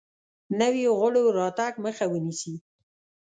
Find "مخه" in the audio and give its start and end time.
1.85-2.05